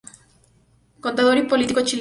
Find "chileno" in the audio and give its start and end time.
1.81-1.89